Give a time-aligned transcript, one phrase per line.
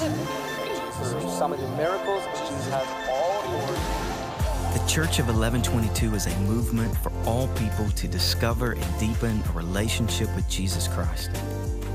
[0.00, 2.24] Jesus do some of the miracles.
[2.38, 4.78] Jesus has all authority.
[4.78, 9.52] The Church of 1122 is a movement for all people to discover and deepen a
[9.52, 11.30] relationship with Jesus Christ.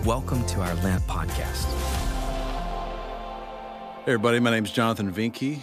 [0.04, 1.66] Welcome to our Lent podcast.
[4.06, 5.62] Hey, everybody, my name is Jonathan Vinke.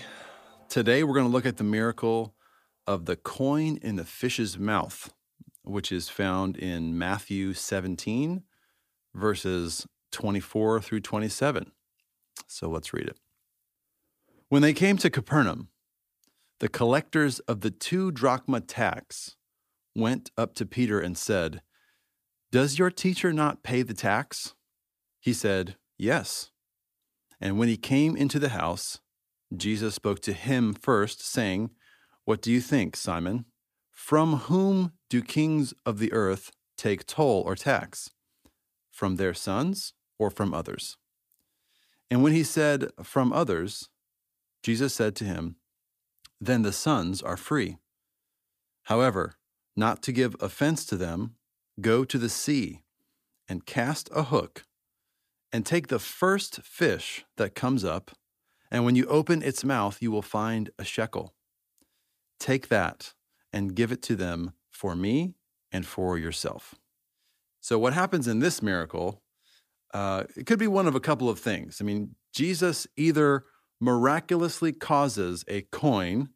[0.68, 2.34] Today we're going to look at the miracle
[2.88, 5.14] of the coin in the fish's mouth,
[5.62, 8.42] which is found in Matthew 17,
[9.14, 11.70] verses 24 through 27.
[12.46, 13.18] So let's read it.
[14.48, 15.68] When they came to Capernaum,
[16.60, 19.36] the collectors of the two drachma tax
[19.96, 21.62] went up to Peter and said,
[22.50, 24.54] Does your teacher not pay the tax?
[25.20, 26.50] He said, Yes.
[27.40, 29.00] And when he came into the house,
[29.56, 31.70] Jesus spoke to him first, saying,
[32.24, 33.46] What do you think, Simon?
[33.90, 38.10] From whom do kings of the earth take toll or tax?
[38.90, 40.96] From their sons or from others?
[42.12, 43.88] And when he said, From others,
[44.62, 45.56] Jesus said to him,
[46.38, 47.78] Then the sons are free.
[48.82, 49.36] However,
[49.76, 51.36] not to give offense to them,
[51.80, 52.82] go to the sea
[53.48, 54.64] and cast a hook
[55.54, 58.10] and take the first fish that comes up,
[58.70, 61.32] and when you open its mouth, you will find a shekel.
[62.38, 63.14] Take that
[63.54, 65.32] and give it to them for me
[65.72, 66.74] and for yourself.
[67.62, 69.22] So, what happens in this miracle,
[69.92, 71.78] uh, it could be one of a couple of things.
[71.80, 73.44] I mean, Jesus either
[73.80, 76.30] miraculously causes a coin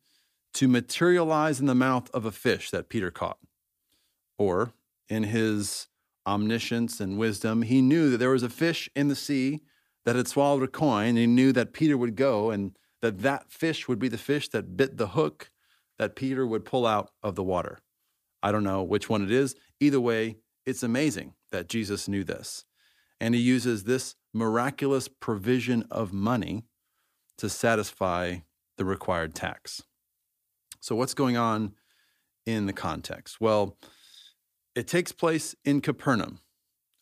[0.55, 3.39] to materialize in the mouth of a fish that Peter caught,
[4.39, 4.73] or
[5.09, 5.89] in his
[6.27, 9.61] omniscience and wisdom, he knew that there was a fish in the sea
[10.05, 11.11] that had swallowed a coin.
[11.11, 14.49] And he knew that Peter would go and that that fish would be the fish
[14.49, 15.51] that bit the hook
[15.99, 17.79] that Peter would pull out of the water.
[18.43, 19.55] I don't know which one it is.
[19.81, 22.65] Either way, it's amazing that Jesus knew this.
[23.21, 26.65] And he uses this miraculous provision of money
[27.39, 28.39] to satisfy
[28.77, 29.83] the required tax.
[30.81, 31.75] So, what's going on
[32.45, 33.41] in the context?
[33.41, 33.77] Well,
[34.75, 36.41] it takes place in Capernaum.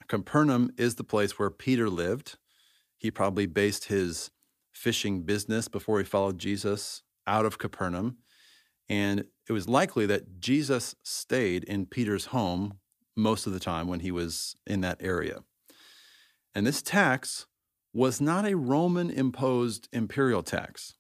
[0.09, 2.37] Capernaum is the place where Peter lived.
[2.97, 4.31] He probably based his
[4.73, 8.19] fishing business before he followed Jesus out of Capernaum.
[8.89, 12.79] And it was likely that Jesus stayed in Peter's home
[13.17, 15.43] most of the time when he was in that area.
[16.55, 17.47] And this tax
[17.93, 20.95] was not a Roman imposed imperial tax,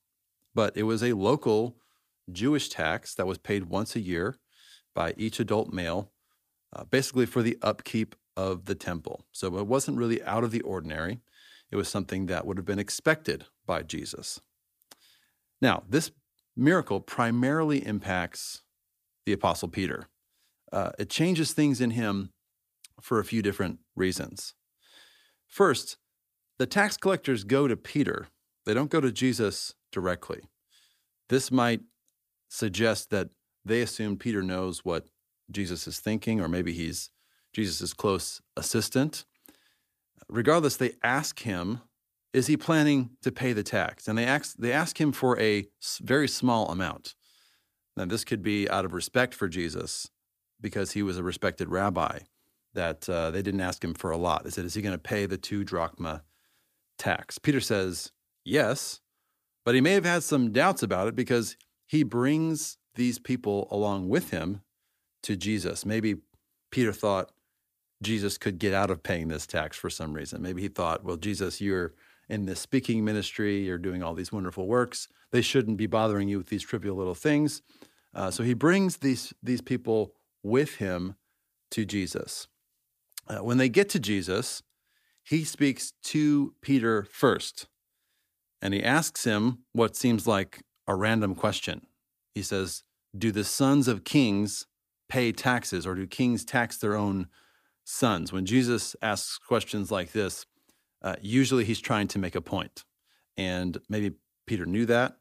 [0.54, 1.76] but it was a local
[2.30, 4.36] Jewish tax that was paid once a year
[4.94, 6.12] by each adult male,
[6.74, 9.24] uh, basically for the upkeep of the temple.
[9.32, 11.20] So it wasn't really out of the ordinary.
[11.70, 14.40] It was something that would have been expected by Jesus.
[15.60, 16.10] Now, this
[16.56, 18.62] miracle primarily impacts
[19.26, 20.08] the Apostle Peter.
[20.72, 22.30] Uh, it changes things in him
[23.00, 24.54] for a few different reasons.
[25.54, 25.98] First,
[26.58, 28.26] the tax collectors go to Peter,
[28.66, 30.40] they don't go to Jesus directly.
[31.28, 31.82] This might
[32.48, 33.28] suggest that
[33.64, 35.06] they assume Peter knows what
[35.52, 37.10] Jesus is thinking, or maybe he's
[37.52, 39.26] Jesus' close assistant.
[40.28, 41.82] Regardless, they ask him,
[42.32, 44.08] is he planning to pay the tax?
[44.08, 45.68] And they ask, they ask him for a
[46.02, 47.14] very small amount.
[47.96, 50.10] Now, this could be out of respect for Jesus
[50.60, 52.18] because he was a respected rabbi,
[52.74, 54.44] that uh, they didn't ask him for a lot.
[54.44, 56.22] They said, is he going to pay the two drachma
[56.98, 57.38] tax?
[57.38, 58.12] Peter says,
[58.44, 59.00] yes,
[59.64, 64.08] but he may have had some doubts about it because he brings these people along
[64.08, 64.60] with him
[65.22, 65.86] to Jesus.
[65.86, 66.16] Maybe
[66.70, 67.30] Peter thought
[68.02, 70.42] Jesus could get out of paying this tax for some reason.
[70.42, 71.94] Maybe he thought, well, Jesus, you're
[72.28, 75.08] in this speaking ministry, you're doing all these wonderful works.
[75.30, 77.62] They shouldn't be bothering you with these trivial little things.
[78.14, 81.16] Uh, so he brings these, these people with him
[81.70, 82.48] to Jesus.
[83.26, 84.62] Uh, when they get to Jesus,
[85.22, 87.66] he speaks to Peter first,
[88.60, 91.86] and he asks him what seems like a random question.
[92.34, 92.82] He says,
[93.16, 94.66] Do the sons of kings
[95.08, 97.28] pay taxes, or do kings tax their own
[97.84, 98.32] sons?
[98.32, 100.44] When Jesus asks questions like this,
[101.02, 102.84] uh, usually he's trying to make a point.
[103.36, 104.12] And maybe
[104.46, 105.16] Peter knew that.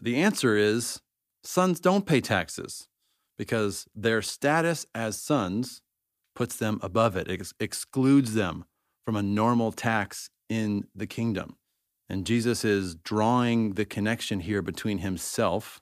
[0.00, 1.00] The answer is
[1.42, 2.88] sons don't pay taxes
[3.36, 5.82] because their status as sons
[6.38, 8.64] puts them above it, ex- excludes them
[9.04, 11.56] from a normal tax in the kingdom.
[12.08, 15.80] And Jesus is drawing the connection here between himself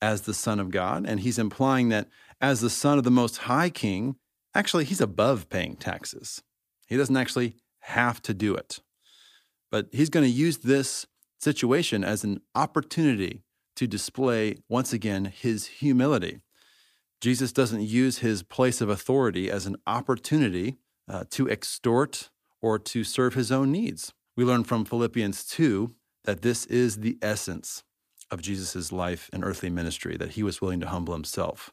[0.00, 2.08] as the Son of God, and he's implying that
[2.40, 4.16] as the Son of the Most High King,
[4.54, 6.42] actually, he's above paying taxes.
[6.86, 8.80] He doesn't actually have to do it.
[9.70, 11.06] But he's going to use this
[11.38, 13.42] situation as an opportunity
[13.76, 16.40] to display, once again, his humility.
[17.22, 20.78] Jesus doesn't use his place of authority as an opportunity
[21.08, 22.30] uh, to extort
[22.60, 24.12] or to serve his own needs.
[24.36, 27.84] We learn from Philippians 2 that this is the essence
[28.28, 31.70] of Jesus' life and earthly ministry, that he was willing to humble himself.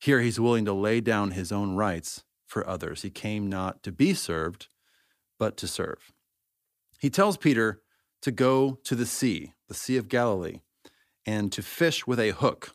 [0.00, 3.02] Here, he's willing to lay down his own rights for others.
[3.02, 4.68] He came not to be served,
[5.38, 6.12] but to serve.
[6.98, 7.82] He tells Peter
[8.22, 10.60] to go to the sea, the Sea of Galilee,
[11.26, 12.74] and to fish with a hook.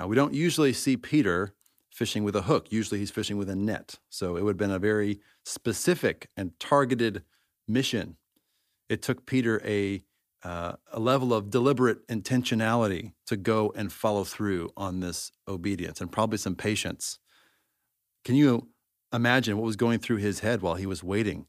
[0.00, 1.52] Now, we don't usually see Peter
[1.92, 2.72] fishing with a hook.
[2.72, 3.96] Usually he's fishing with a net.
[4.08, 7.22] So it would have been a very specific and targeted
[7.68, 8.16] mission.
[8.88, 10.02] It took Peter a,
[10.42, 16.10] uh, a level of deliberate intentionality to go and follow through on this obedience and
[16.10, 17.18] probably some patience.
[18.24, 18.70] Can you
[19.12, 21.44] imagine what was going through his head while he was waiting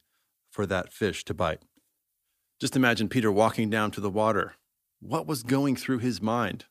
[0.50, 1.62] for that fish to bite?
[2.60, 4.56] Just imagine Peter walking down to the water.
[5.00, 6.66] What was going through his mind?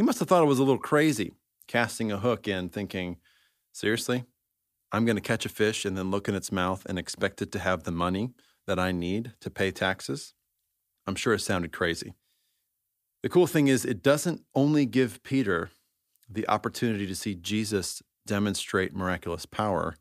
[0.00, 1.34] He must have thought it was a little crazy,
[1.68, 3.18] casting a hook in, thinking,
[3.70, 4.24] seriously?
[4.92, 7.52] I'm going to catch a fish and then look in its mouth and expect it
[7.52, 8.30] to have the money
[8.66, 10.32] that I need to pay taxes?
[11.06, 12.14] I'm sure it sounded crazy.
[13.22, 15.68] The cool thing is, it doesn't only give Peter
[16.26, 19.96] the opportunity to see Jesus demonstrate miraculous power,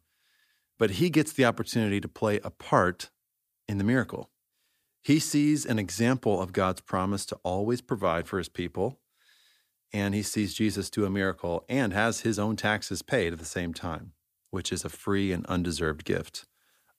[0.78, 3.10] but he gets the opportunity to play a part
[3.68, 4.30] in the miracle.
[5.04, 8.98] He sees an example of God's promise to always provide for his people,
[9.91, 13.45] and he sees Jesus do a miracle and has his own taxes paid at the
[13.45, 14.13] same time,
[14.51, 16.45] which is a free and undeserved gift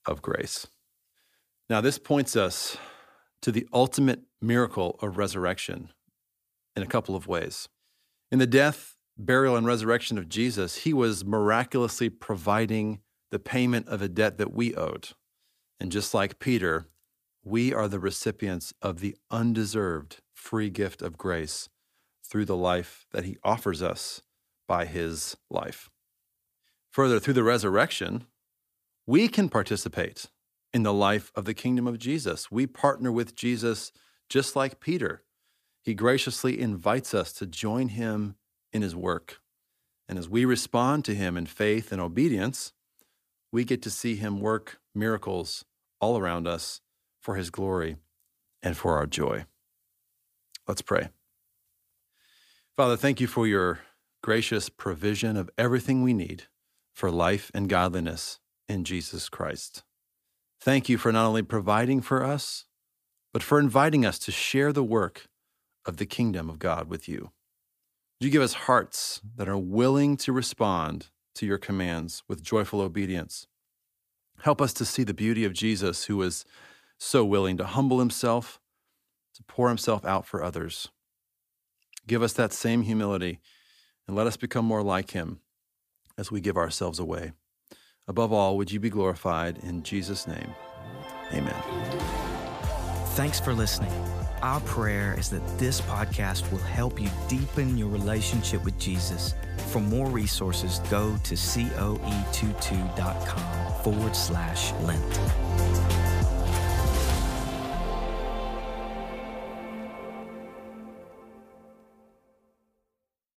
[0.06, 0.66] of grace.
[1.68, 2.76] Now, this points us
[3.42, 5.90] to the ultimate miracle of resurrection
[6.74, 7.68] in a couple of ways.
[8.30, 13.00] In the death, burial, and resurrection of Jesus, he was miraculously providing
[13.30, 15.10] the payment of a debt that we owed.
[15.78, 16.88] And just like Peter,
[17.42, 21.68] we are the recipients of the undeserved free gift of grace
[22.30, 24.22] through the life that he offers us
[24.68, 25.90] by his life.
[26.90, 28.24] Further, through the resurrection,
[29.06, 30.26] we can participate
[30.72, 32.50] in the life of the kingdom of Jesus.
[32.50, 33.90] We partner with Jesus
[34.28, 35.24] just like Peter.
[35.82, 38.36] He graciously invites us to join him
[38.72, 39.40] in his work.
[40.08, 42.72] And as we respond to him in faith and obedience,
[43.52, 45.64] we get to see him work miracles
[46.00, 46.80] all around us
[47.20, 47.96] for his glory
[48.62, 49.44] and for our joy.
[50.66, 51.10] Let's pray.
[52.76, 53.80] Father, thank you for your
[54.22, 56.44] gracious provision of everything we need
[56.94, 58.38] for life and godliness
[58.68, 59.82] in Jesus Christ.
[60.60, 62.66] Thank you for not only providing for us,
[63.32, 65.28] but for inviting us to share the work
[65.86, 67.30] of the kingdom of God with you.
[68.18, 73.46] You give us hearts that are willing to respond to your commands with joyful obedience?
[74.42, 76.44] Help us to see the beauty of Jesus, who was
[76.98, 78.60] so willing to humble himself,
[79.34, 80.88] to pour himself out for others.
[82.10, 83.38] Give us that same humility
[84.08, 85.38] and let us become more like him
[86.18, 87.30] as we give ourselves away.
[88.08, 90.52] Above all, would you be glorified in Jesus' name?
[91.32, 91.54] Amen.
[93.10, 93.92] Thanks for listening.
[94.42, 99.36] Our prayer is that this podcast will help you deepen your relationship with Jesus.
[99.68, 105.20] For more resources, go to coe22.com forward slash Lent.